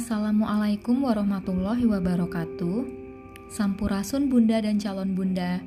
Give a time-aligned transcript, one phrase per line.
[0.00, 2.88] Assalamualaikum warahmatullahi wabarakatuh.
[3.52, 5.60] Sampurasun Bunda dan calon Bunda.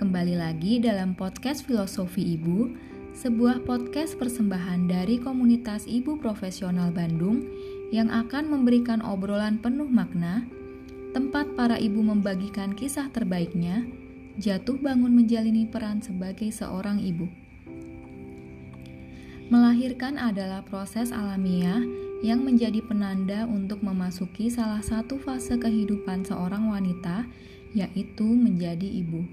[0.00, 2.72] Kembali lagi dalam podcast Filosofi Ibu,
[3.12, 7.44] sebuah podcast persembahan dari komunitas ibu profesional Bandung
[7.92, 10.48] yang akan memberikan obrolan penuh makna,
[11.12, 13.84] tempat para ibu membagikan kisah terbaiknya,
[14.40, 17.28] jatuh bangun menjalani peran sebagai seorang ibu.
[19.52, 21.84] Melahirkan adalah proses alamiah
[22.24, 27.28] yang menjadi penanda untuk memasuki salah satu fase kehidupan seorang wanita,
[27.76, 29.28] yaitu menjadi ibu.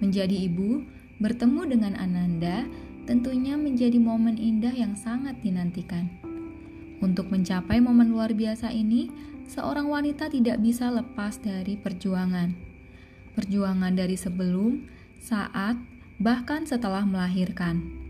[0.00, 0.88] Menjadi ibu,
[1.20, 2.64] bertemu dengan Ananda,
[3.04, 6.08] tentunya menjadi momen indah yang sangat dinantikan.
[7.04, 9.12] Untuk mencapai momen luar biasa ini,
[9.44, 12.56] seorang wanita tidak bisa lepas dari perjuangan.
[13.36, 14.88] Perjuangan dari sebelum,
[15.20, 15.76] saat,
[16.16, 18.05] bahkan setelah melahirkan.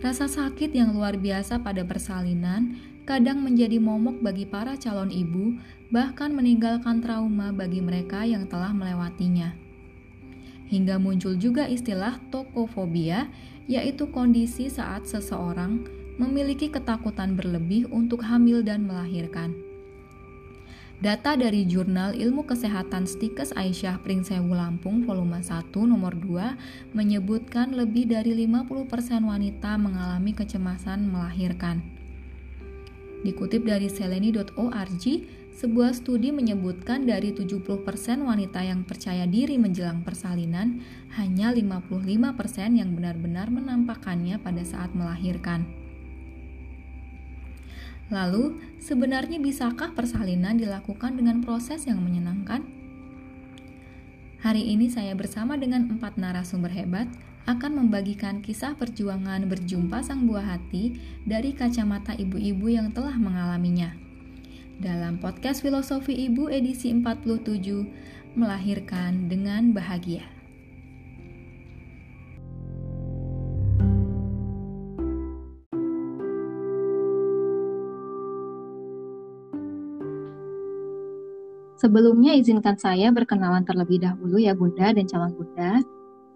[0.00, 2.72] Rasa sakit yang luar biasa pada persalinan
[3.04, 5.60] kadang menjadi momok bagi para calon ibu,
[5.92, 9.52] bahkan meninggalkan trauma bagi mereka yang telah melewatinya.
[10.72, 13.28] Hingga muncul juga istilah tokofobia,
[13.68, 15.84] yaitu kondisi saat seseorang
[16.16, 19.69] memiliki ketakutan berlebih untuk hamil dan melahirkan.
[21.00, 28.12] Data dari Jurnal Ilmu Kesehatan Stikes Aisyah Pringsewu Lampung volume 1 nomor 2 menyebutkan lebih
[28.12, 31.80] dari 50% wanita mengalami kecemasan melahirkan.
[33.24, 35.04] Dikutip dari seleni.org,
[35.56, 37.64] sebuah studi menyebutkan dari 70%
[38.20, 40.84] wanita yang percaya diri menjelang persalinan,
[41.16, 45.79] hanya 55% yang benar-benar menampakkannya pada saat melahirkan.
[48.10, 52.66] Lalu, sebenarnya bisakah persalinan dilakukan dengan proses yang menyenangkan?
[54.42, 57.06] Hari ini saya bersama dengan empat narasumber hebat
[57.46, 63.94] akan membagikan kisah perjuangan berjumpa sang buah hati dari kacamata ibu-ibu yang telah mengalaminya.
[64.80, 70.39] Dalam podcast Filosofi Ibu edisi 47, Melahirkan dengan Bahagia.
[81.80, 85.80] Sebelumnya izinkan saya berkenalan terlebih dahulu ya Bunda dan calon Bunda.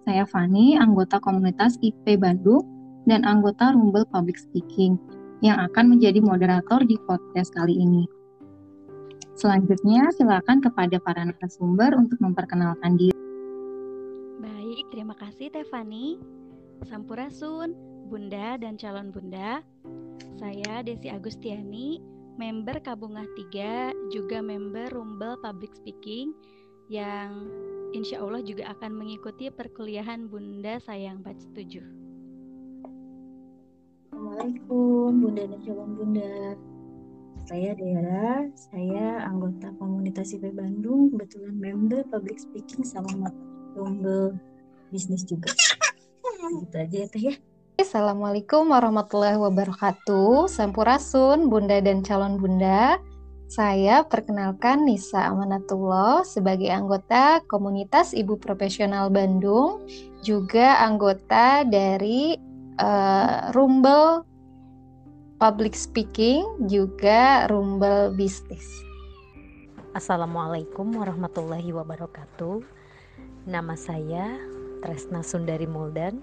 [0.08, 2.64] Saya Fani, anggota komunitas IP Bandung
[3.04, 4.96] dan anggota Rumble Public Speaking
[5.44, 8.08] yang akan menjadi moderator di podcast kali ini.
[9.36, 13.18] Selanjutnya, silakan kepada para narasumber untuk memperkenalkan diri.
[14.40, 16.24] Baik, terima kasih Tefani.
[16.88, 17.76] Sampurasun,
[18.08, 19.60] Bunda dan calon Bunda.
[20.40, 26.34] Saya Desi Agustiani, member Kabungah 3, juga member Rumble Public Speaking
[26.90, 27.48] yang
[27.94, 31.80] insya Allah juga akan mengikuti perkuliahan Bunda Sayang Batch 7.
[34.10, 36.34] Assalamualaikum Bunda dan calon Bunda.
[37.44, 43.30] Saya Dera, saya anggota komunitas IP Bandung, kebetulan member public speaking sama
[43.76, 44.34] Rumble
[44.88, 45.52] bisnis juga.
[46.44, 47.34] Gitu aja ya Teh ya.
[47.74, 50.46] Assalamualaikum warahmatullahi wabarakatuh.
[50.46, 53.02] Sampurasun, Bunda dan calon Bunda.
[53.50, 59.82] Saya perkenalkan Nisa Amanatullah sebagai anggota komunitas Ibu Profesional Bandung,
[60.22, 62.38] juga anggota dari
[62.78, 64.22] uh, Rumble
[65.42, 68.70] Public Speaking, juga Rumble Bisnis.
[69.98, 72.62] Assalamualaikum warahmatullahi wabarakatuh.
[73.50, 74.38] Nama saya
[74.78, 76.22] Tresna Sundari Muldan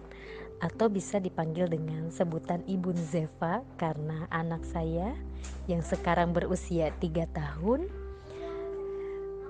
[0.62, 5.18] atau bisa dipanggil dengan sebutan Ibu Zeva karena anak saya
[5.66, 7.90] yang sekarang berusia 3 tahun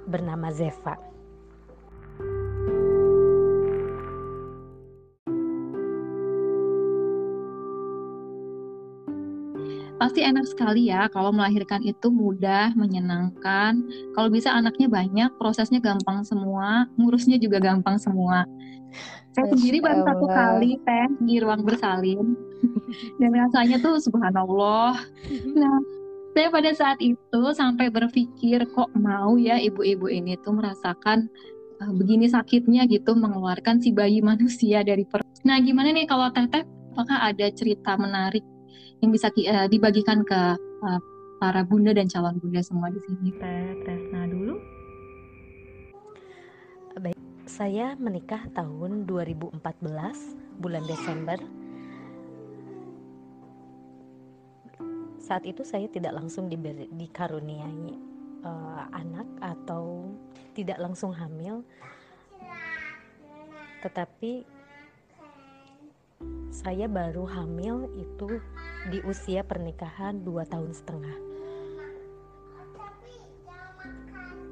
[0.08, 0.96] bernama Zeva.
[10.02, 13.86] Pasti enak sekali ya kalau melahirkan itu mudah, menyenangkan.
[14.18, 18.50] Kalau bisa anaknya banyak, prosesnya gampang semua, ngurusnya juga gampang semua.
[19.38, 22.34] Saya sendiri baru satu kali teh di ruang bersalin
[23.22, 24.98] dan rasanya tuh subhanallah.
[25.54, 25.78] Nah,
[26.34, 31.30] saya pada saat itu sampai berpikir kok mau ya ibu-ibu ini tuh merasakan
[31.78, 35.30] uh, begini sakitnya gitu mengeluarkan si bayi manusia dari perut.
[35.48, 38.44] Nah, gimana nih kalau Teteh apakah ada cerita menarik
[39.02, 40.42] yang bisa uh, dibagikan ke
[40.86, 41.00] uh,
[41.42, 43.34] para bunda dan calon bunda semua di sini?
[43.34, 44.56] Teh Tresna dulu.
[47.02, 47.18] Baik
[47.50, 49.60] saya menikah tahun 2014
[50.62, 51.40] bulan Desember.
[55.22, 57.92] Saat itu saya tidak langsung diberi, dikaruniai
[58.46, 60.14] uh, anak atau
[60.54, 61.64] tidak langsung hamil,
[63.82, 64.44] tetapi
[66.52, 68.38] saya baru hamil itu
[68.90, 71.32] di usia pernikahan dua tahun setengah.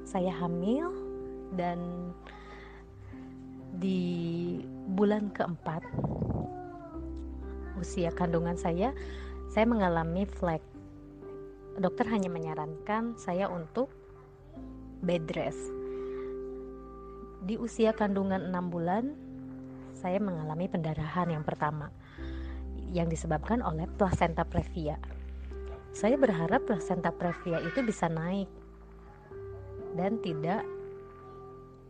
[0.09, 0.89] saya hamil
[1.53, 1.77] dan
[3.77, 4.57] di
[4.97, 5.85] bulan keempat
[7.77, 8.89] usia kandungan saya
[9.53, 10.65] saya mengalami flek.
[11.77, 13.93] Dokter hanya menyarankan saya untuk
[15.05, 15.61] bed rest.
[17.45, 19.15] Di usia kandungan 6 bulan
[19.95, 21.87] saya mengalami pendarahan yang pertama
[22.89, 24.97] yang disebabkan oleh placenta previa
[25.93, 28.49] saya berharap placenta previa itu bisa naik
[29.97, 30.61] dan tidak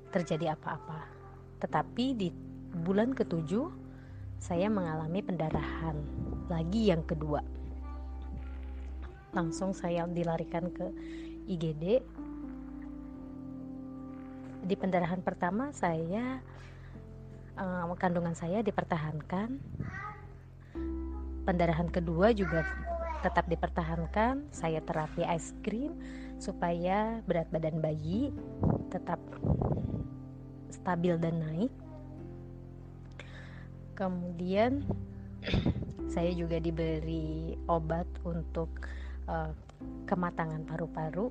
[0.09, 1.19] terjadi apa-apa
[1.59, 2.29] tetapi di
[2.85, 3.67] bulan ketujuh
[4.39, 5.99] saya mengalami pendarahan
[6.47, 7.43] lagi yang kedua.
[9.35, 10.87] Langsung saya dilarikan ke
[11.45, 12.01] IGD.
[14.63, 16.39] Di pendarahan pertama saya
[17.59, 19.59] um, kandungan saya dipertahankan.
[21.47, 22.63] Pendarahan kedua juga
[23.19, 24.47] tetap dipertahankan.
[24.51, 25.95] Saya terapi ice cream
[26.39, 28.31] supaya berat badan bayi
[28.89, 29.19] tetap
[30.71, 31.73] stabil dan naik.
[33.95, 34.87] Kemudian
[36.13, 38.71] saya juga diberi obat untuk
[39.27, 39.51] uh,
[40.07, 41.27] kematangan paru-paru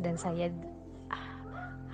[0.00, 0.48] dan saya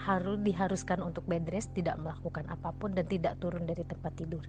[0.06, 4.46] harus diharuskan untuk bed rest tidak melakukan apa pun dan tidak turun dari tempat tidur.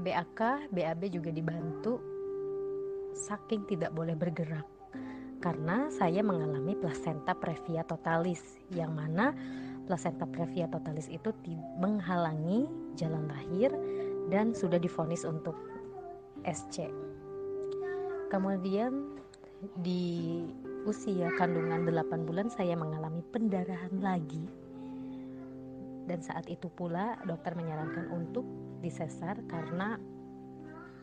[0.00, 2.00] BAK, BAB juga dibantu
[3.12, 4.64] saking tidak boleh bergerak
[5.44, 9.36] karena saya mengalami placenta previa totalis yang mana
[9.86, 11.32] placenta previa totalis itu
[11.76, 13.72] menghalangi jalan lahir
[14.28, 15.56] dan sudah difonis untuk
[16.44, 16.88] SC.
[18.28, 19.16] Kemudian
[19.80, 20.44] di
[20.88, 24.40] usia kandungan 8 bulan saya mengalami pendarahan lagi.
[26.08, 28.48] Dan saat itu pula dokter menyarankan untuk
[28.80, 30.00] disesar karena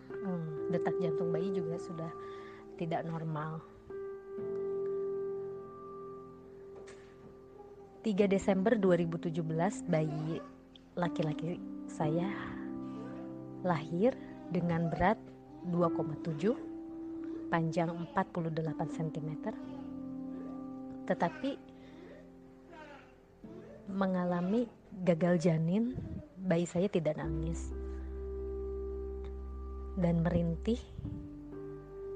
[0.10, 2.10] hmm, detak jantung bayi juga sudah
[2.82, 3.62] tidak normal.
[8.02, 9.38] 3 Desember 2017
[9.86, 10.42] bayi
[10.98, 12.26] laki-laki saya
[13.62, 14.18] lahir
[14.50, 15.22] dengan berat
[15.70, 16.74] 2,7
[17.50, 18.54] panjang 48
[18.98, 19.32] cm
[21.06, 21.58] tetapi
[23.90, 24.66] mengalami
[25.06, 25.94] gagal janin
[26.42, 27.70] bayi saya tidak nangis
[30.02, 30.82] dan merintih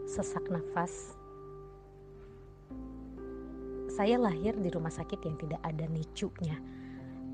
[0.09, 1.19] sesak nafas
[3.99, 6.55] saya lahir di rumah sakit yang tidak ada nicunya.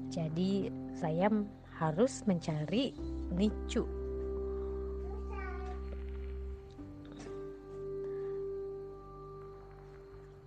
[0.10, 0.66] Jadi
[0.98, 1.30] saya
[1.78, 2.90] harus mencari
[3.30, 3.86] nicu.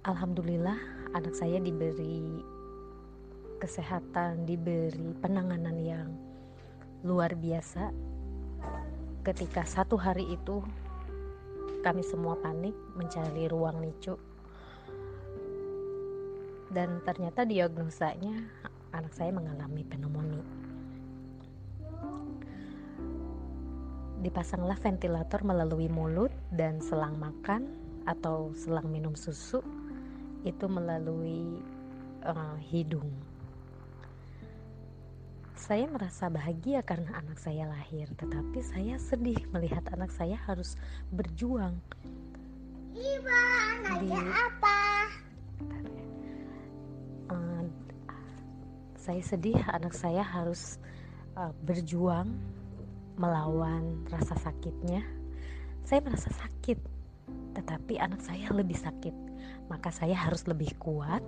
[0.03, 2.45] Alhamdulillah anak saya diberi
[3.59, 6.09] kesehatan, diberi penanganan yang
[7.07, 7.91] luar biasa.
[9.25, 10.65] Ketika satu hari itu
[11.85, 14.19] kami semua panik mencari ruang nicu
[16.69, 18.45] dan ternyata diagnosanya
[18.93, 20.45] anak saya mengalami pneumonia.
[24.19, 27.71] Dipasanglah ventilator melalui mulut dan selang makan
[28.05, 29.63] atau selang minum susu
[30.49, 31.61] itu melalui
[32.25, 33.13] uh, hidung.
[35.53, 40.81] Saya merasa bahagia karena anak saya lahir, tetapi saya sedih melihat anak saya harus
[41.13, 41.77] berjuang.
[42.97, 43.41] Ibu,
[44.01, 44.79] di, apa?
[49.09, 50.77] saya sedih anak saya harus
[51.33, 52.29] uh, berjuang
[53.17, 55.01] melawan rasa sakitnya
[55.89, 56.77] saya merasa sakit
[57.59, 59.11] tetapi anak saya lebih sakit.
[59.67, 61.21] Maka saya harus lebih kuat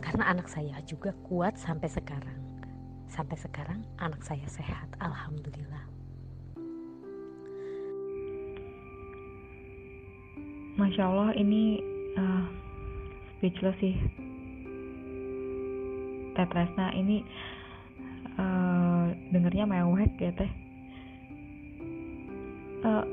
[0.00, 2.40] karena anak saya juga kuat sampai sekarang.
[3.12, 5.84] Sampai sekarang anak saya sehat alhamdulillah.
[10.74, 11.78] Masya Allah ini
[12.18, 12.44] uh,
[13.36, 13.94] speechless sih.
[16.34, 17.22] Teh Tresna ini
[18.34, 20.52] uh, dengernya mewek ya Teh.
[22.82, 23.06] Uh,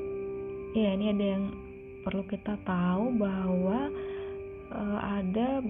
[0.73, 1.60] ya ini ada yang
[2.01, 3.89] perlu kita tahu bahwa
[4.73, 5.61] uh, ada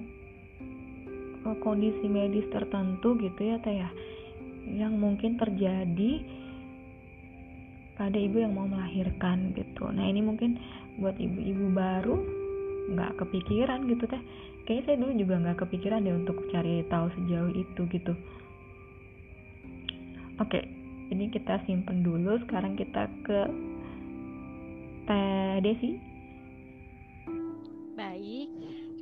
[1.46, 3.90] uh, kondisi medis tertentu gitu ya Teh ya
[4.62, 6.22] yang mungkin terjadi
[7.98, 9.90] pada ibu yang mau melahirkan gitu.
[9.90, 10.56] Nah ini mungkin
[10.98, 12.16] buat ibu-ibu baru
[12.94, 14.22] nggak kepikiran gitu teh.
[14.66, 18.14] Kayaknya saya dulu juga nggak kepikiran deh untuk cari tahu sejauh itu gitu.
[20.40, 20.66] Oke
[21.12, 22.40] ini kita simpen dulu.
[22.46, 23.40] Sekarang kita ke
[25.04, 26.11] Teh Desi
[28.22, 28.50] baik.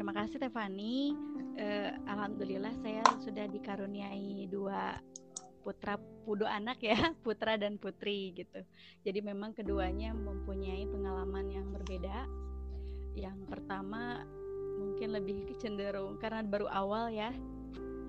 [0.01, 1.13] Terima kasih Tefani
[1.61, 4.97] uh, Alhamdulillah saya sudah dikaruniai dua
[5.61, 8.65] putra pudo anak ya putra dan putri gitu.
[9.05, 12.25] Jadi memang keduanya mempunyai pengalaman yang berbeda.
[13.13, 14.25] Yang pertama
[14.81, 17.29] mungkin lebih cenderung karena baru awal ya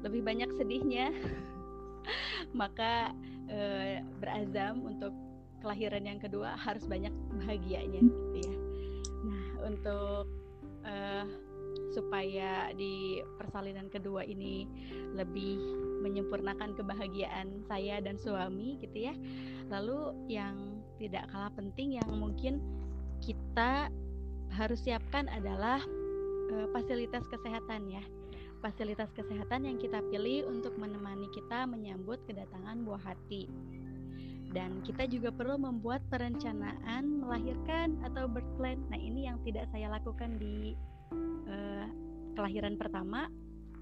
[0.07, 1.11] lebih banyak sedihnya.
[2.59, 3.11] Maka
[3.51, 5.11] eh, berazam untuk
[5.59, 7.11] kelahiran yang kedua harus banyak
[7.43, 8.55] bahagianya gitu ya.
[9.27, 10.40] Nah untuk
[10.85, 11.25] eh,
[11.91, 14.65] supaya di persalinan kedua ini
[15.13, 15.59] lebih
[16.01, 19.13] menyempurnakan kebahagiaan saya dan suami gitu ya.
[19.69, 22.63] Lalu yang tidak kalah penting yang mungkin
[23.21, 23.91] kita
[24.51, 25.79] harus siapkan adalah
[26.51, 28.03] uh, fasilitas kesehatan ya.
[28.61, 33.49] Fasilitas kesehatan yang kita pilih untuk menemani kita menyambut kedatangan buah hati.
[34.51, 38.79] Dan kita juga perlu membuat perencanaan melahirkan atau birth plan.
[38.91, 40.75] Nah, ini yang tidak saya lakukan di
[41.47, 41.87] uh,
[42.35, 43.31] kelahiran pertama.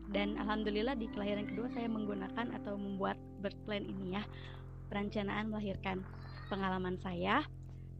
[0.09, 4.23] Dan alhamdulillah di kelahiran kedua saya menggunakan atau membuat birth plan ini ya.
[4.89, 6.05] Perencanaan melahirkan.
[6.49, 7.45] Pengalaman saya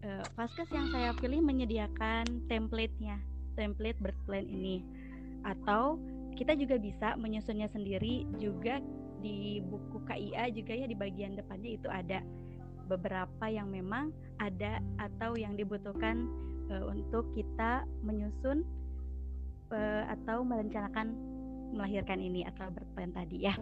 [0.06, 3.18] uh, Vaskes yang saya pilih menyediakan template-nya
[3.58, 4.86] template birth plan ini.
[5.44, 6.00] Atau
[6.40, 8.80] kita juga bisa menyusunnya sendiri juga
[9.20, 12.24] di buku KIA juga ya di bagian depannya itu ada
[12.90, 14.10] beberapa yang memang
[14.42, 16.26] ada atau yang dibutuhkan
[16.74, 18.66] uh, untuk kita menyusun
[19.70, 21.14] uh, atau merencanakan
[21.70, 23.54] melahirkan ini atau birth tadi ya.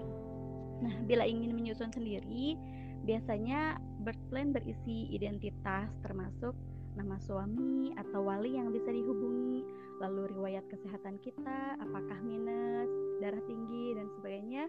[0.77, 2.55] Nah, bila ingin menyusun sendiri,
[3.03, 6.55] biasanya birth plan berisi identitas termasuk
[6.97, 9.61] nama suami atau wali yang bisa dihubungi,
[10.01, 12.89] lalu riwayat kesehatan kita, apakah minus,
[13.21, 14.65] darah tinggi dan sebagainya.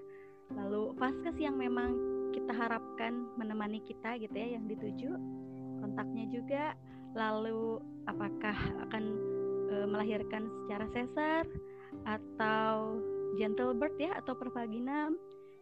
[0.54, 1.96] Lalu vaskes yang memang
[2.32, 5.16] kita harapkan menemani kita gitu ya yang dituju,
[5.80, 6.64] kontaknya juga,
[7.16, 8.56] lalu apakah
[8.88, 9.04] akan
[9.68, 11.42] e, melahirkan secara sesar
[12.04, 12.96] atau
[13.36, 15.12] gentle birth ya atau pervagina.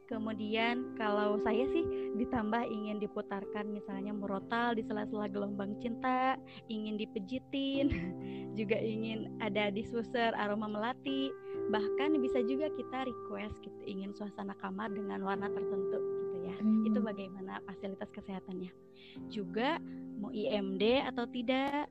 [0.06, 1.82] Kemudian kalau saya sih
[2.14, 6.38] ditambah ingin diputarkan misalnya murotal di sela-sela gelombang cinta,
[6.70, 7.90] ingin dipejitin,
[8.58, 11.34] juga ingin ada diffuser aroma melati,
[11.70, 16.56] bahkan bisa juga kita request gitu ingin suasana kamar dengan warna tertentu gitu ya.
[16.58, 16.86] Hmm.
[16.86, 18.70] Itu bagaimana fasilitas kesehatannya.
[19.32, 19.82] Juga
[20.20, 21.90] mau IMD atau tidak,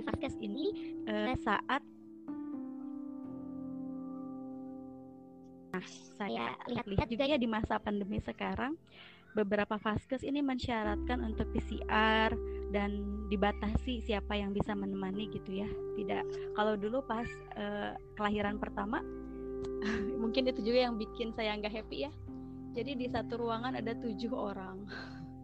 [0.00, 0.66] dari Vaskes ini
[1.10, 1.82] uh, saat
[5.70, 5.86] Nah,
[6.18, 8.74] saya lihat-lihat juga ya di masa pandemi sekarang
[9.34, 12.34] beberapa vaskes ini mensyaratkan untuk PCR
[12.74, 15.68] dan dibatasi siapa yang bisa menemani gitu ya.
[15.98, 17.26] Tidak kalau dulu pas
[17.58, 19.02] uh, kelahiran pertama
[20.22, 22.12] mungkin itu juga yang bikin saya nggak happy ya.
[22.70, 24.86] Jadi di satu ruangan ada tujuh orang.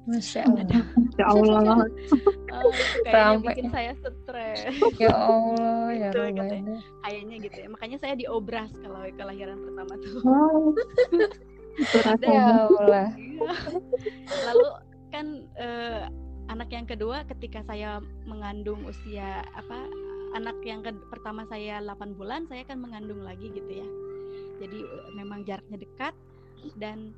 [0.07, 0.83] Masya Allah.
[1.19, 1.79] Ya Allah.
[2.55, 4.63] oh, kayaknya bikin saya stres.
[5.03, 6.79] Ya Allah, ya gitu, Allah.
[7.03, 7.69] Kayaknya gitu ya.
[7.75, 10.13] Makanya saya diobras kalau kelahiran pertama tuh.
[10.23, 10.75] Wow.
[12.25, 13.09] Ya Allah.
[14.49, 14.69] Lalu
[15.13, 16.03] kan eh,
[16.49, 19.87] anak yang kedua ketika saya mengandung usia apa
[20.35, 23.89] anak yang ke pertama saya 8 bulan saya kan mengandung lagi gitu ya.
[24.61, 24.79] Jadi
[25.13, 26.15] memang jaraknya dekat
[26.81, 27.13] dan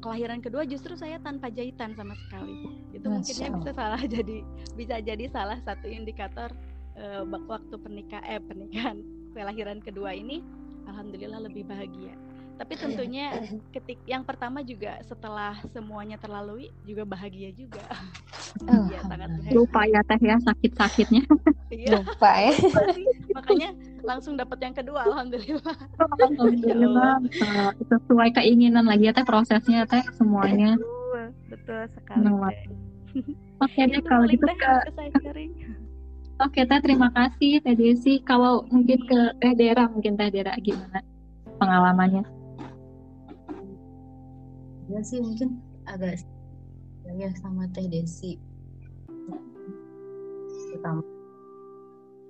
[0.00, 2.68] kelahiran kedua justru saya tanpa jahitan sama sekali.
[2.96, 4.36] Itu Masya mungkinnya bisa salah jadi
[4.74, 6.50] bisa jadi salah satu indikator
[6.96, 8.96] uh, waktu pernikahan eh pernikahan
[9.36, 10.40] kelahiran kedua ini
[10.88, 12.16] alhamdulillah lebih bahagia.
[12.60, 13.40] Tapi tentunya
[13.72, 17.88] ketik yang pertama juga setelah semuanya terlalui juga bahagia juga.
[18.68, 19.32] Oh, ya, sangat.
[19.48, 21.24] Lupa ya teh ya sakit-sakitnya.
[21.72, 22.04] Iya.
[22.04, 22.52] Lupa ya.
[23.40, 23.72] Makanya
[24.04, 25.76] langsung dapat yang kedua alhamdulillah.
[25.96, 27.16] Alhamdulillah.
[27.80, 30.76] Sesuai keinginan lagi ya teh prosesnya teh semuanya.
[30.76, 32.28] Betul, betul sekali.
[33.64, 34.72] Oke deh kalau gitu ke
[36.44, 38.20] Oke teh terima kasih Teh Desi.
[38.20, 41.00] Kalau mungkin ke Teh Dera mungkin Teh Dera gimana
[41.56, 42.39] pengalamannya?
[44.90, 46.18] Ya sih mungkin agak
[47.06, 48.34] ya sama Teh Desi.
[50.74, 51.02] Pertama.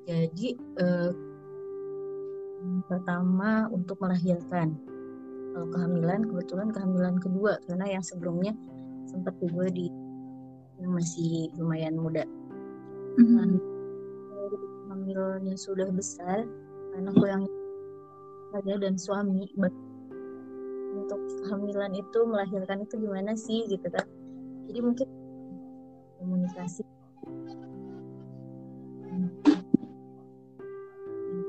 [0.09, 1.12] Jadi eh,
[2.88, 4.76] pertama untuk melahirkan
[5.52, 7.57] kalau kehamilan kebetulan kehamilan kedua.
[7.69, 8.52] Karena yang sebelumnya
[9.09, 9.88] sempat juga di
[10.81, 12.25] yang masih lumayan muda.
[13.21, 13.59] Mm-hmm.
[14.87, 16.47] hamilnya sudah besar
[16.95, 17.43] anakku yang
[18.55, 19.50] saya dan suami
[21.11, 24.07] untuk kehamilan itu melahirkan itu gimana sih gitu kan.
[24.71, 25.09] Jadi mungkin
[26.23, 26.87] komunikasi.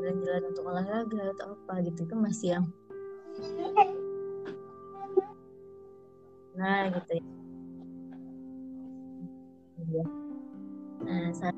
[0.02, 2.10] Jalan-jalan untuk olahraga atau apa gitu.
[2.10, 2.66] Itu masih yang
[6.58, 7.26] nah gitu ya.
[9.82, 10.06] Iya.
[11.02, 11.58] nah saat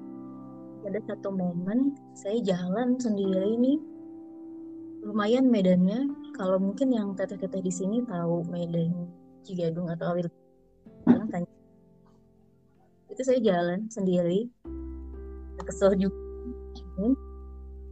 [0.83, 3.79] ada satu momen saya jalan sendiri nih
[5.03, 9.09] lumayan medannya kalau mungkin yang teteh-teteh di sini tahu Medan
[9.45, 10.27] Cigadung atau Awil
[11.05, 11.49] tanya.
[13.13, 14.49] Itu saya jalan sendiri.
[15.63, 16.17] Kesel juga.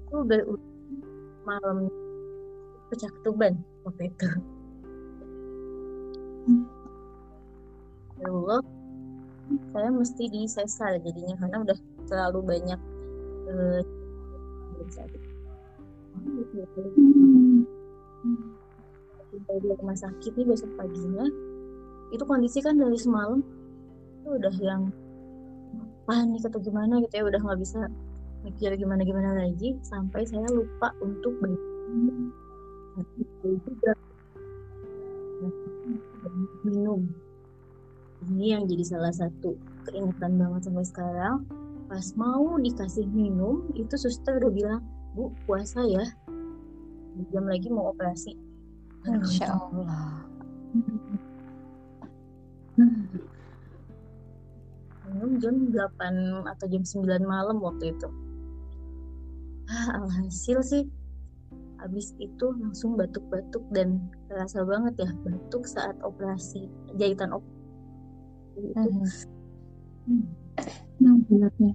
[0.10, 0.42] Itu udah,
[1.46, 1.88] malam
[2.92, 4.28] pecah ketuban waktu itu.
[8.22, 8.62] Ya Allah
[9.76, 12.80] saya mesti di sesar jadinya karena udah terlalu banyak
[18.26, 21.26] uh, di rumah sakit nih besok paginya.
[22.12, 23.40] Itu kondisi kan dari semalam
[24.22, 24.92] itu udah yang
[26.06, 27.88] panik atau gimana gitu ya udah nggak bisa
[28.44, 29.78] mikir gimana gimana lagi.
[29.86, 31.34] Sampai saya lupa untuk
[33.66, 33.92] juga
[36.68, 37.10] minum.
[38.30, 39.58] Ini yang jadi salah satu
[39.90, 41.38] keingetan banget sampai sekarang.
[41.90, 46.06] Pas mau dikasih minum itu suster udah bilang bu puasa ya
[47.30, 48.34] jam lagi mau operasi.
[49.06, 50.26] Insya Allah.
[55.12, 58.08] Minum jam 8 atau jam 9 malam waktu itu.
[59.70, 60.84] Ah, alhasil sih
[61.82, 63.98] habis itu langsung batuk-batuk dan
[64.30, 68.90] terasa banget ya batuk saat operasi jahitan operasi itu.
[70.06, 70.26] Hmm.
[71.02, 71.18] Nah,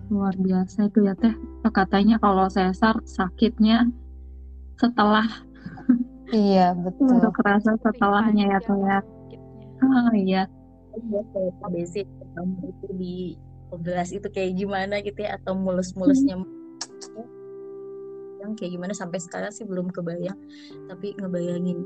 [0.07, 1.35] luar biasa itu ya teh.
[1.67, 3.91] Katanya kalau sesar sakitnya
[4.77, 5.27] setelah
[6.33, 8.99] iya betul untuk kerasa setelahnya ya teh ya.
[9.85, 10.43] Ah iya.
[11.69, 13.17] Basic kamu itu di
[13.73, 17.27] operasi itu kayak gimana gitu ya atau mulus-mulusnya hmm.
[18.41, 20.39] yang kayak gimana sampai sekarang sih belum kebayang
[20.87, 21.83] tapi ngebayangin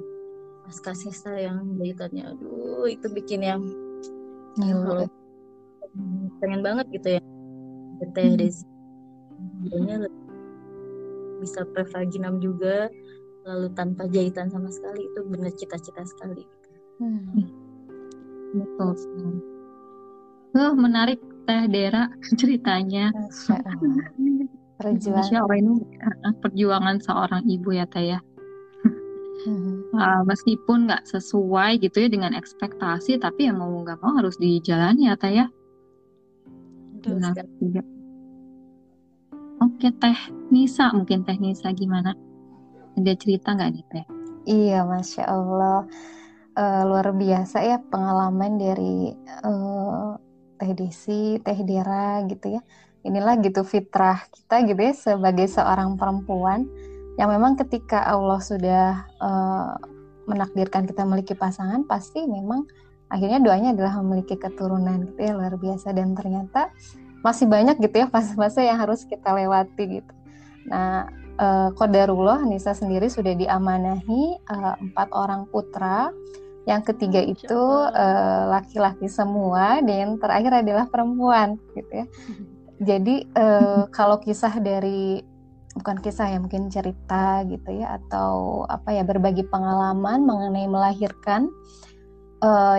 [0.67, 3.63] pasca sesar yang jahitannya aduh itu bikin yang
[4.61, 5.09] kalau
[6.39, 7.23] pengen banget gitu ya
[8.13, 8.39] teh hmm.
[8.39, 8.65] desi
[11.41, 12.93] bisa prevaginam juga
[13.49, 16.45] lalu tanpa jahitan sama sekali itu benar cita-cita sekali.
[17.01, 17.49] Hmm.
[18.53, 18.93] betul
[20.59, 23.09] oh, menarik teh Dera ceritanya.
[24.81, 25.57] Perjuangan.
[25.61, 28.21] Ini eh, perjuangan seorang ibu ya teh ya.
[29.97, 35.09] Uh, meskipun nggak sesuai gitu ya dengan ekspektasi tapi ya mau nggak mau harus dijalani
[35.09, 35.47] ya teh ya.
[39.61, 40.17] Oke teh
[40.49, 42.17] Nisa mungkin teh Nisa gimana?
[42.97, 44.05] Ada cerita nggak nih teh?
[44.49, 45.85] Iya masya Allah
[46.57, 49.13] uh, luar biasa ya pengalaman dari
[49.45, 50.17] uh,
[50.57, 52.65] teh Desi, teh Dera gitu ya.
[53.05, 56.65] Inilah gitu fitrah kita gitu ya sebagai seorang perempuan
[57.21, 59.77] yang memang ketika Allah sudah uh,
[60.25, 62.65] menakdirkan kita memiliki pasangan pasti memang
[63.13, 66.73] akhirnya doanya adalah memiliki keturunan gitu ya luar biasa dan ternyata
[67.21, 70.13] masih banyak gitu ya fase-fase yang harus kita lewati gitu.
[70.69, 71.09] Nah,
[71.41, 76.13] uh, Kodarullah Nisa sendiri sudah diamanahi uh, empat orang putra.
[76.69, 82.07] Yang ketiga itu uh, laki-laki semua dan yang terakhir adalah perempuan gitu ya.
[82.81, 85.25] Jadi uh, kalau kisah dari
[85.71, 91.90] bukan kisah ya mungkin cerita gitu ya atau apa ya berbagi pengalaman mengenai melahirkan uh,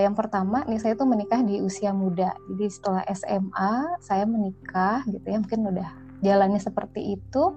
[0.01, 2.33] yang pertama nih saya tuh menikah di usia muda.
[2.49, 5.89] Jadi setelah SMA saya menikah gitu ya mungkin udah
[6.25, 7.55] jalannya seperti itu.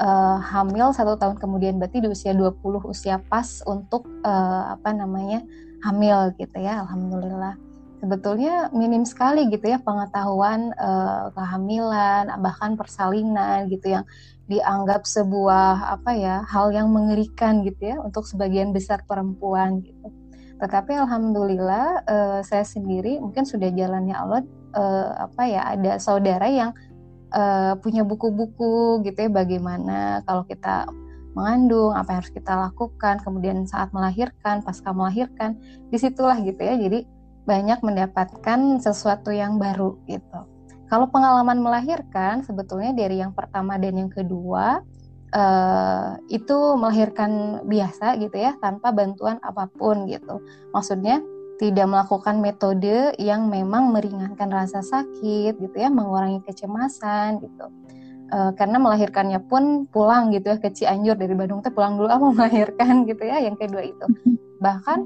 [0.00, 5.42] Uh, hamil satu tahun kemudian berarti di usia 20 usia pas untuk uh, apa namanya
[5.82, 7.58] hamil gitu ya alhamdulillah
[8.00, 14.04] sebetulnya minim sekali gitu ya pengetahuan uh, kehamilan bahkan persalinan gitu yang
[14.48, 20.19] dianggap sebuah apa ya hal yang mengerikan gitu ya untuk sebagian besar perempuan gitu
[20.60, 24.40] tetapi alhamdulillah uh, saya sendiri mungkin sudah jalannya Allah
[24.76, 26.70] uh, apa ya ada saudara yang
[27.32, 30.86] uh, punya buku-buku gitu ya bagaimana kalau kita
[31.32, 35.56] mengandung apa yang harus kita lakukan kemudian saat melahirkan pasca melahirkan
[35.88, 37.06] di situlah gitu ya jadi
[37.48, 40.46] banyak mendapatkan sesuatu yang baru gitu.
[40.90, 44.82] Kalau pengalaman melahirkan sebetulnya dari yang pertama dan yang kedua
[45.34, 50.42] uh, itu melahirkan biasa gitu ya tanpa bantuan apa pun gitu.
[50.74, 51.22] Maksudnya
[51.60, 57.66] tidak melakukan metode yang memang meringankan rasa sakit gitu ya, mengurangi kecemasan gitu.
[58.30, 62.22] Uh, karena melahirkannya pun pulang gitu ya ke Cianjur dari Bandung teh pulang dulu ah
[62.22, 64.06] melahirkan gitu ya yang kedua itu.
[64.62, 64.98] Bahkan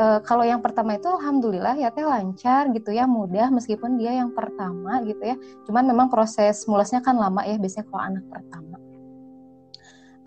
[0.00, 4.32] uh, kalau yang pertama itu alhamdulillah ya teh lancar gitu ya mudah meskipun dia yang
[4.32, 5.36] pertama gitu ya
[5.68, 8.76] cuman memang proses mulasnya kan lama ya biasanya kalau anak pertama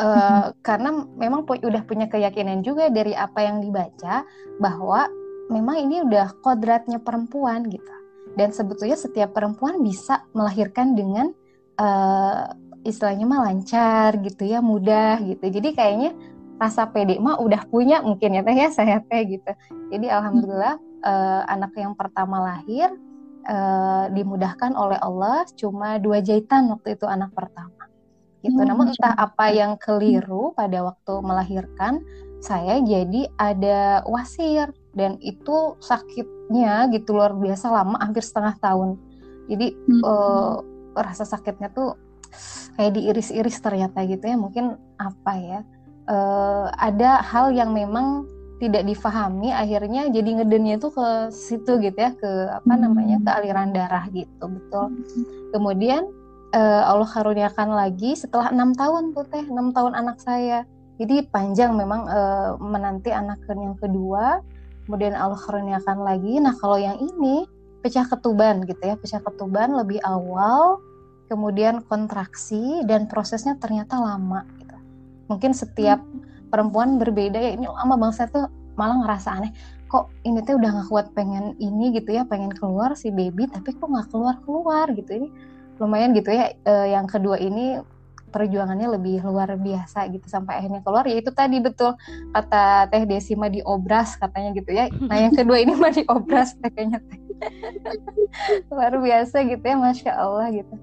[0.03, 4.27] uh, karena memang pu udah punya keyakinan juga dari apa yang dibaca
[4.59, 5.07] bahwa
[5.47, 7.93] memang ini udah kodratnya perempuan gitu.
[8.35, 11.31] Dan sebetulnya setiap perempuan bisa melahirkan dengan
[11.79, 12.51] uh,
[12.83, 15.43] istilahnya mah lancar gitu ya mudah gitu.
[15.47, 16.11] Jadi kayaknya
[16.59, 19.51] rasa pede mah udah punya mungkin ya teh ya saya teh gitu.
[19.93, 22.91] Jadi alhamdulillah uh, anak yang pertama lahir
[23.47, 27.82] uh, dimudahkan oleh Allah cuma dua jahitan waktu itu anak pertama
[28.43, 28.59] gitu.
[28.59, 32.03] Hmm, namun entah apa yang keliru pada waktu melahirkan
[32.43, 34.69] saya jadi ada wasir.
[34.93, 38.99] Dan itu sakitnya gitu luar biasa lama hampir setengah tahun.
[39.49, 40.03] Jadi hmm.
[40.05, 40.61] uh,
[40.93, 41.97] rasa sakitnya tuh
[42.77, 44.37] kayak diiris-iris ternyata gitu ya.
[44.37, 45.59] Mungkin apa ya
[46.07, 48.27] uh, ada hal yang memang
[48.61, 53.75] tidak difahami akhirnya jadi ngedennya tuh ke situ gitu ya ke apa namanya ke aliran
[53.75, 54.45] darah gitu.
[54.45, 55.03] Betul.
[55.51, 56.05] Kemudian
[56.53, 60.63] uh, Allah karuniakan lagi setelah enam tahun tuh teh enam tahun anak saya.
[61.01, 64.39] Jadi panjang memang uh, menanti anak yang kedua
[64.85, 66.37] kemudian Allah karuniakan lagi.
[66.37, 67.49] Nah kalau yang ini
[67.83, 70.79] pecah ketuban gitu ya pecah ketuban lebih awal
[71.27, 74.77] kemudian kontraksi dan prosesnya ternyata lama gitu.
[75.27, 76.47] Mungkin setiap hmm.
[76.53, 78.45] perempuan berbeda ya ini lama bang saya tuh
[78.77, 79.51] malah ngerasa aneh
[79.85, 83.77] kok ini tuh udah gak kuat pengen ini gitu ya pengen keluar si baby tapi
[83.77, 85.11] kok nggak keluar keluar gitu.
[85.13, 85.29] Ini
[85.77, 86.53] lumayan gitu ya.
[86.65, 87.81] E, yang kedua ini
[88.33, 91.05] perjuangannya lebih luar biasa gitu sampai akhirnya keluar.
[91.05, 91.93] Ya itu tadi betul.
[92.33, 94.89] Kata Teh Desi mah diobras katanya gitu ya.
[94.89, 96.99] Nah yang kedua ini mah diobras kayaknya
[98.73, 100.73] luar biasa gitu ya masya Allah gitu.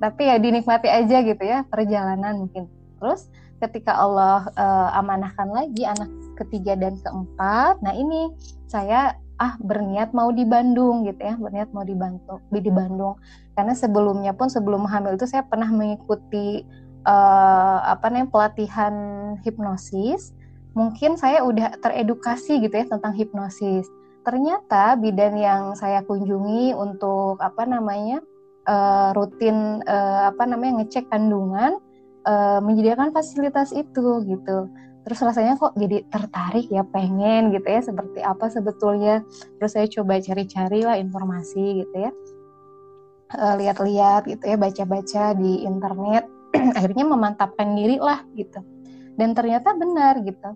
[0.00, 2.68] Tapi ya dinikmati aja gitu ya perjalanan mungkin.
[3.00, 6.08] Terus ketika Allah uh, amanahkan lagi anak
[6.40, 8.32] ketiga dan keempat, nah ini
[8.64, 13.16] saya ah berniat mau di Bandung gitu ya, berniat mau dibantu di Bandung.
[13.56, 16.68] Karena sebelumnya pun sebelum hamil itu saya pernah mengikuti
[17.08, 18.94] uh, apa namanya pelatihan
[19.40, 20.36] hipnosis.
[20.76, 23.88] Mungkin saya udah teredukasi gitu ya tentang hipnosis.
[24.22, 28.20] Ternyata bidan yang saya kunjungi untuk apa namanya
[28.68, 31.80] uh, rutin uh, apa namanya ngecek kandungan
[32.28, 34.68] uh, menyediakan fasilitas itu gitu
[35.00, 39.24] terus rasanya kok jadi tertarik ya pengen gitu ya seperti apa sebetulnya.
[39.56, 42.12] Terus saya coba cari-cari lah informasi gitu ya.
[43.30, 46.24] Uh, lihat-lihat gitu ya baca-baca di internet.
[46.76, 48.60] Akhirnya memantapkan diri lah gitu.
[49.16, 50.50] Dan ternyata benar gitu.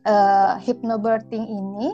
[0.00, 1.92] Uh, hypnobirthing ini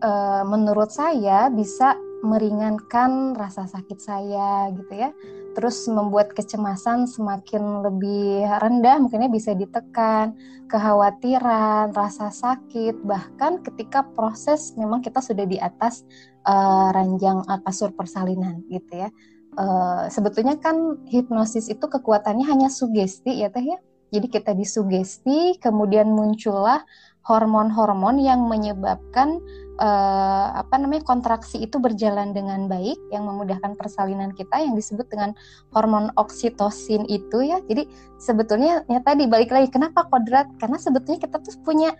[0.00, 5.10] uh, menurut saya bisa meringankan rasa sakit saya gitu ya
[5.52, 10.36] terus membuat kecemasan semakin lebih rendah mungkinnya bisa ditekan.
[10.68, 16.04] Kekhawatiran rasa sakit bahkan ketika proses memang kita sudah di atas
[16.48, 19.08] uh, ranjang uh, kasur persalinan gitu ya.
[19.52, 23.78] Uh, sebetulnya kan hipnosis itu kekuatannya hanya sugesti ya teh ya.
[24.12, 26.84] Jadi kita disugesti kemudian muncullah
[27.24, 29.38] hormon-hormon yang menyebabkan
[29.80, 35.32] uh, apa namanya kontraksi itu berjalan dengan baik yang memudahkan persalinan kita yang disebut dengan
[35.72, 37.62] hormon oksitosin itu ya.
[37.64, 37.88] Jadi
[38.20, 40.50] sebetulnya ya tadi balik lagi kenapa kodrat?
[40.60, 41.94] Karena sebetulnya kita tuh punya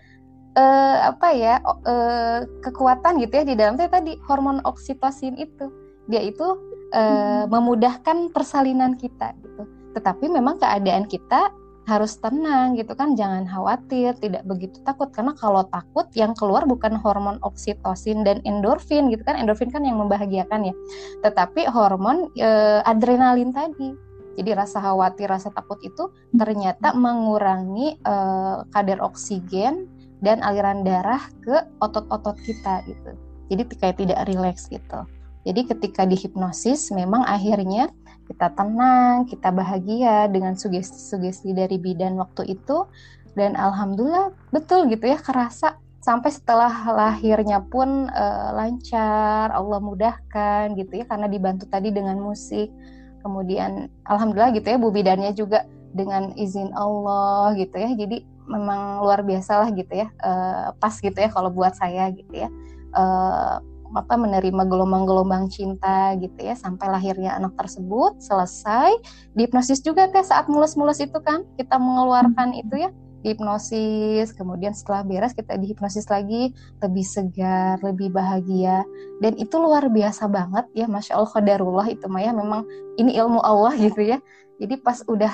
[0.59, 5.71] uh, apa ya uh, kekuatan gitu ya di dalam tadi hormon oksitosin itu.
[6.11, 6.45] Dia itu
[6.91, 9.63] uh, memudahkan persalinan kita gitu.
[9.95, 11.53] Tetapi memang keadaan kita
[11.83, 15.11] harus tenang gitu kan jangan khawatir tidak begitu takut.
[15.11, 19.35] Karena kalau takut yang keluar bukan hormon oksitosin dan endorfin gitu kan.
[19.35, 20.75] Endorfin kan yang membahagiakan ya.
[21.23, 22.49] Tetapi hormon e,
[22.87, 23.91] adrenalin tadi.
[24.33, 28.15] Jadi rasa khawatir rasa takut itu ternyata mengurangi e,
[28.71, 29.85] kadar oksigen
[30.23, 33.11] dan aliran darah ke otot-otot kita gitu.
[33.51, 35.03] Jadi kayak tidak rileks gitu.
[35.43, 37.91] Jadi ketika dihipnosis memang akhirnya
[38.27, 42.87] kita tenang, kita bahagia dengan sugesti-sugesti dari bidan waktu itu
[43.33, 50.99] dan alhamdulillah betul gitu ya kerasa sampai setelah lahirnya pun uh, lancar, Allah mudahkan gitu
[50.99, 52.67] ya karena dibantu tadi dengan musik.
[53.23, 55.63] Kemudian alhamdulillah gitu ya bu bidannya juga
[55.95, 57.95] dengan izin Allah gitu ya.
[57.95, 60.11] Jadi memang luar biasa lah gitu ya.
[60.19, 62.51] Uh, pas gitu ya kalau buat saya gitu ya.
[62.91, 68.93] Uh, apa menerima gelombang-gelombang cinta gitu ya sampai lahirnya anak tersebut selesai.
[69.37, 72.61] Hipnosis juga teh saat mulus-mulus itu kan kita mengeluarkan hmm.
[72.65, 72.89] itu ya
[73.23, 76.51] hipnosis kemudian setelah beres kita dihipnosis lagi
[76.83, 78.83] lebih segar lebih bahagia.
[79.23, 82.67] Dan itu luar biasa banget ya masya allah qadarullah itu Maya memang
[82.99, 84.19] ini ilmu Allah gitu ya.
[84.59, 85.31] Jadi pas udah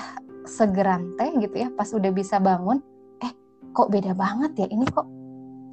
[0.47, 2.79] segeran teh gitu ya pas udah bisa bangun
[3.21, 3.33] eh
[3.75, 5.05] kok beda banget ya ini kok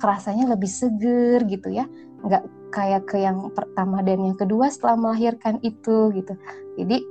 [0.01, 1.85] kerasanya lebih seger gitu ya.
[2.25, 6.35] Nggak kayak ke yang pertama dan yang kedua setelah melahirkan itu gitu.
[6.77, 7.03] Jadi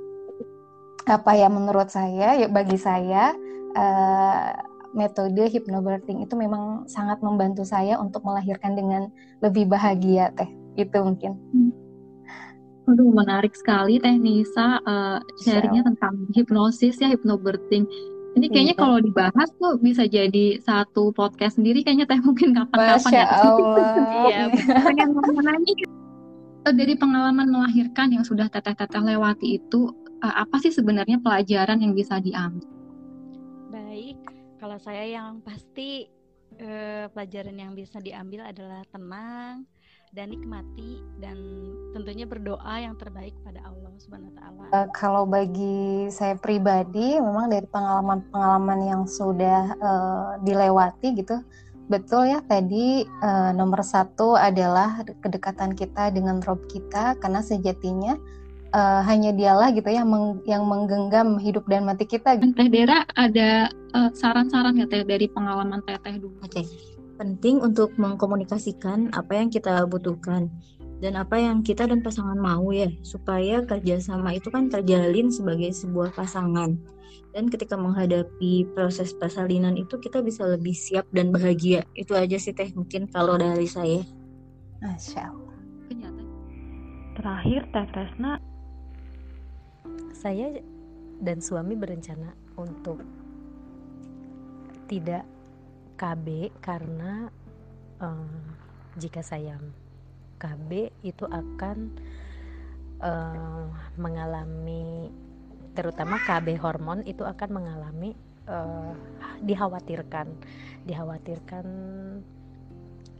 [1.06, 3.30] apa ya menurut saya ya bagi saya
[3.78, 4.50] uh,
[4.96, 9.12] metode hypnobirthing itu memang sangat membantu saya untuk melahirkan dengan
[9.44, 10.48] lebih bahagia teh.
[10.74, 11.36] Itu mungkin.
[11.52, 11.72] Hmm.
[12.86, 17.82] Aduh menarik sekali Teh Nisa uh, sharingnya tentang hipnosis ya hypnobirthing
[18.36, 18.82] ini kayaknya iya.
[18.84, 23.26] kalau dibahas tuh bisa jadi satu podcast sendiri kayaknya teh mungkin kapan-kapan ya.
[23.32, 23.88] Allah.
[24.28, 24.44] Iya.
[24.84, 25.08] Pengen
[25.40, 25.72] lagi.
[26.66, 32.18] dari pengalaman melahirkan yang sudah teteh-teteh lewati itu uh, apa sih sebenarnya pelajaran yang bisa
[32.18, 32.66] diambil?
[33.70, 34.18] Baik,
[34.58, 36.10] kalau saya yang pasti
[36.58, 39.62] uh, pelajaran yang bisa diambil adalah tenang
[40.16, 41.36] dan nikmati dan
[41.92, 44.64] tentunya berdoa yang terbaik pada Allah Subhanahu wa taala.
[44.72, 51.36] Uh, kalau bagi saya pribadi memang dari pengalaman-pengalaman yang sudah uh, dilewati gitu
[51.86, 58.18] Betul ya tadi uh, nomor satu adalah kedekatan kita dengan Rob kita karena sejatinya
[58.74, 62.42] uh, hanya dialah gitu ya meng, yang menggenggam hidup dan mati kita.
[62.42, 66.34] Teh Dera ada uh, saran-saran ya Teh dari pengalaman Teteh dulu.
[66.42, 66.95] Oke, okay.
[67.16, 70.52] Penting untuk mengkomunikasikan apa yang kita butuhkan
[71.00, 76.12] dan apa yang kita dan pasangan mau ya supaya kerjasama itu kan terjalin sebagai sebuah
[76.16, 76.76] pasangan.
[77.36, 81.84] Dan ketika menghadapi proses persalinan itu kita bisa lebih siap dan bahagia.
[81.92, 84.00] Itu aja sih teh mungkin kalau dari saya.
[84.80, 85.56] Masya Allah.
[87.12, 88.40] Terakhir teh Tresna.
[90.16, 90.64] Saya
[91.20, 93.04] dan suami berencana untuk
[94.88, 95.28] tidak
[95.96, 97.32] KB karena
[98.00, 98.40] uh,
[98.96, 99.56] jika saya
[100.36, 101.96] KB itu akan
[103.00, 105.08] uh, mengalami
[105.76, 108.16] terutama KB hormon itu akan mengalami
[108.48, 108.92] uh,
[109.44, 110.28] dikhawatirkan.
[110.88, 111.66] Dikhawatirkan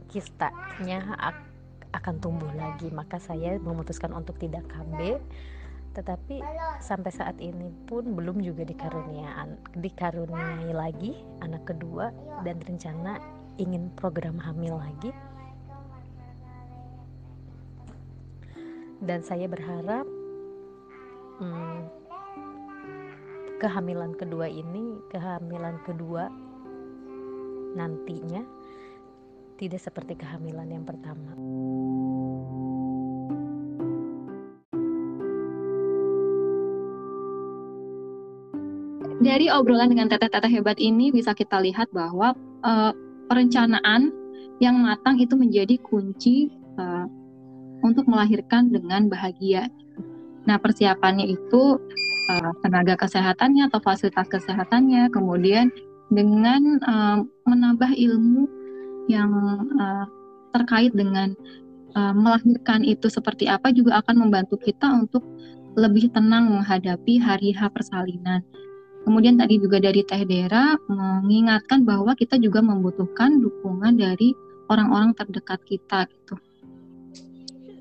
[0.09, 1.17] kistanya
[1.93, 2.89] akan tumbuh lagi.
[2.89, 5.21] Maka saya memutuskan untuk tidak KB
[5.97, 6.45] tetapi
[6.77, 12.13] sampai saat ini pun belum juga dikaruniai dikaruniai lagi anak kedua
[12.45, 13.17] dan rencana
[13.57, 15.09] ingin program hamil lagi
[19.01, 20.05] dan saya berharap
[21.41, 21.81] hmm,
[23.61, 26.29] kehamilan kedua ini, kehamilan kedua
[27.77, 28.41] nantinya
[29.57, 31.33] tidak seperti kehamilan yang pertama.
[39.27, 42.31] Dari obrolan dengan teteh-teteh hebat ini bisa kita lihat bahwa
[42.63, 42.95] uh,
[43.27, 44.15] perencanaan
[44.63, 46.47] yang matang itu menjadi kunci
[46.79, 47.03] uh,
[47.83, 49.67] untuk melahirkan dengan bahagia.
[50.47, 51.75] Nah, persiapannya itu
[52.31, 55.75] uh, tenaga kesehatannya atau fasilitas kesehatannya, kemudian
[56.07, 58.47] dengan uh, menambah ilmu
[59.11, 59.27] yang
[59.75, 60.07] uh,
[60.55, 61.35] terkait dengan
[61.99, 65.27] uh, melahirkan itu seperti apa juga akan membantu kita untuk
[65.75, 68.39] lebih tenang menghadapi hari H persalinan.
[69.07, 74.35] Kemudian tadi juga dari Teh Dera mengingatkan bahwa kita juga membutuhkan dukungan dari
[74.67, 76.35] orang-orang terdekat kita gitu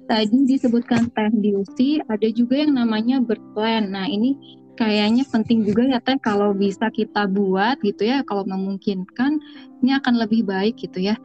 [0.06, 3.90] tadi disebutkan teh diusi, ada juga yang namanya berplan.
[3.90, 4.38] Nah ini
[4.78, 9.42] kayaknya penting juga ya teh kalau bisa kita buat gitu ya, kalau memungkinkan
[9.82, 11.18] ini akan lebih baik gitu ya.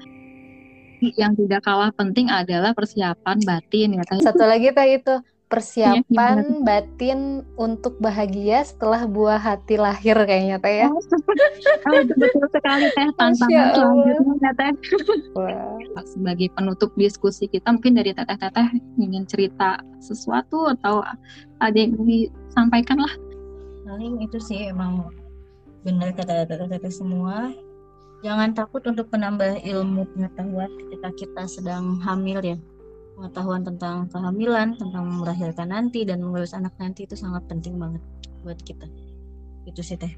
[1.01, 4.21] Yang tidak kalah penting adalah persiapan batin ya teh.
[4.21, 5.13] Satu lagi teh itu
[5.51, 10.87] persiapan ya, batin untuk bahagia setelah buah hati lahir kayaknya teh ya.
[10.87, 14.71] Oh, betul sekali teh tantangan selanjutnya teh.
[15.35, 15.83] Wow.
[16.07, 21.03] Sebagai penutup diskusi kita mungkin dari teteh-teteh ingin cerita sesuatu atau
[21.59, 23.13] ada yang disampaikan lah.
[23.83, 25.11] Paling itu sih emang
[25.83, 27.51] benar kata teteh-teteh semua.
[28.23, 32.57] Jangan takut untuk menambah ilmu pengetahuan ketika kita sedang hamil ya
[33.21, 38.01] pengetahuan tentang kehamilan, tentang melahirkan nanti dan mengurus anak nanti itu sangat penting banget
[38.41, 38.89] buat kita.
[39.69, 40.09] Itu sih teh.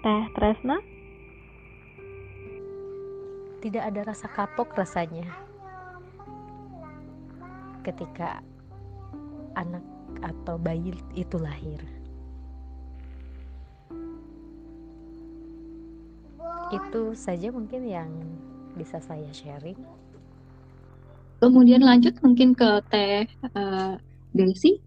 [0.00, 0.80] Teh Tresna?
[3.60, 5.28] Tidak ada rasa kapok rasanya
[7.84, 8.40] ketika
[9.52, 9.84] anak
[10.24, 11.84] atau bayi itu lahir.
[16.72, 18.08] Itu saja mungkin yang
[18.80, 20.05] bisa saya sharing.
[21.46, 23.22] Kemudian lanjut mungkin ke Teh
[23.54, 23.94] uh,
[24.34, 24.82] Desi.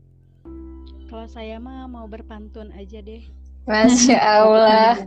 [1.08, 3.24] Kalau saya mah mau berpantun aja deh.
[3.64, 5.00] Masya Allah.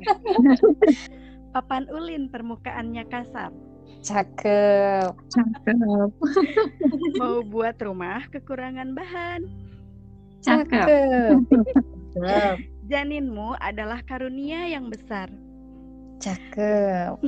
[1.52, 3.52] Papan ulin permukaannya kasar.
[4.00, 5.12] Cakep.
[5.28, 6.08] Cakep.
[7.20, 9.44] mau buat rumah kekurangan bahan.
[10.40, 10.88] Cakep.
[12.16, 12.56] Cakep.
[12.88, 15.28] Janinmu adalah karunia yang besar.
[16.16, 17.20] Cakep.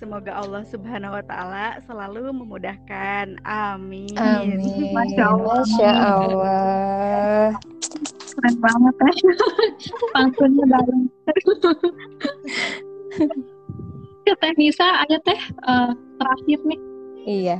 [0.00, 3.36] Semoga Allah Subhanahu wa taala selalu memudahkan.
[3.44, 4.08] Amin.
[4.16, 4.96] Amin.
[4.96, 5.60] Masya Allah.
[5.60, 7.52] Masya Allah.
[8.32, 9.12] Keren banget ya.
[10.16, 11.00] Pantunnya dalam.
[14.24, 16.80] teh Nisa ada teh uh, terakhir nih.
[17.28, 17.58] Iya.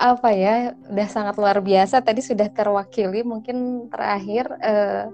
[0.00, 2.00] Apa ya, udah sangat luar biasa.
[2.00, 5.12] Tadi sudah terwakili mungkin terakhir uh,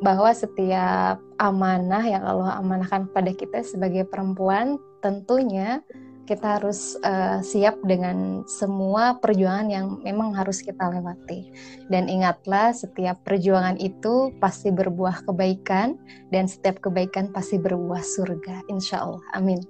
[0.00, 5.84] bahwa setiap amanah yang Allah amanahkan kepada kita sebagai perempuan tentunya
[6.24, 11.52] kita harus uh, siap dengan semua perjuangan yang memang harus kita lewati.
[11.92, 16.00] Dan ingatlah, setiap perjuangan itu pasti berbuah kebaikan,
[16.32, 18.64] dan setiap kebaikan pasti berbuah surga.
[18.72, 19.24] Insya Allah.
[19.36, 19.60] Amin.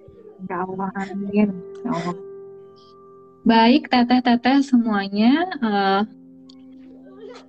[0.46, 0.90] Insya Allah.
[0.94, 1.48] Amin.
[1.50, 2.16] Insya Allah.
[3.44, 5.34] Baik, teteh-teteh semuanya.
[5.58, 6.02] Uh,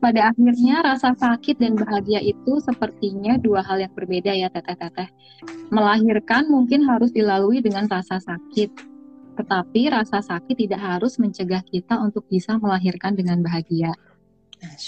[0.05, 5.09] pada akhirnya rasa sakit dan bahagia itu sepertinya dua hal yang berbeda ya teteh-teteh.
[5.73, 8.69] Melahirkan mungkin harus dilalui dengan rasa sakit,
[9.41, 13.97] tetapi rasa sakit tidak harus mencegah kita untuk bisa melahirkan dengan bahagia.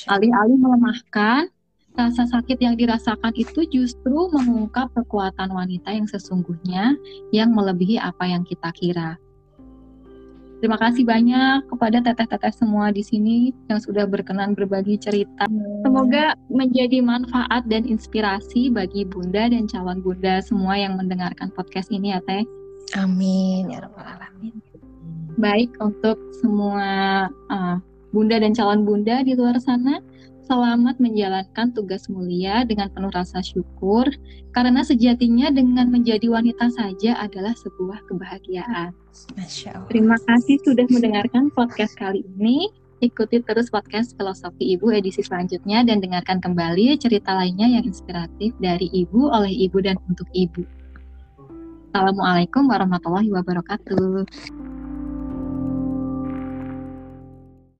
[0.05, 1.49] Alih-alih melemahkan,
[1.97, 6.93] rasa sakit yang dirasakan itu justru mengungkap kekuatan wanita yang sesungguhnya
[7.33, 9.17] yang melebihi apa yang kita kira.
[10.57, 15.45] Terima kasih banyak kepada teteh-teteh semua di sini yang sudah berkenan berbagi cerita.
[15.85, 22.09] Semoga menjadi manfaat dan inspirasi bagi bunda dan calon bunda semua yang mendengarkan podcast ini
[22.09, 22.41] ya Teh.
[22.97, 24.57] Amin ya rabbal alamin.
[25.37, 27.77] Baik untuk semua uh,
[28.09, 30.01] bunda dan calon bunda di luar sana,
[30.47, 34.07] selamat menjalankan tugas mulia dengan penuh rasa syukur
[34.55, 38.95] karena sejatinya dengan menjadi wanita saja adalah sebuah kebahagiaan.
[39.35, 39.89] Masya Allah.
[39.91, 42.71] Terima kasih sudah mendengarkan podcast kali ini.
[42.97, 48.89] Ikuti terus podcast Filosofi Ibu edisi selanjutnya dan dengarkan kembali cerita lainnya yang inspiratif dari
[48.89, 50.65] Ibu oleh Ibu dan untuk Ibu.
[51.93, 54.25] Assalamualaikum warahmatullahi wabarakatuh.